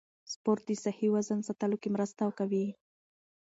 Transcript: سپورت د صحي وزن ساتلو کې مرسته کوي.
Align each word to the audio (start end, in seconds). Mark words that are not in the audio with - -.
سپورت 0.33 0.63
د 0.67 0.71
صحي 0.83 1.07
وزن 1.15 1.39
ساتلو 1.47 1.77
کې 1.81 1.89
مرسته 1.95 2.23
کوي. 2.39 2.65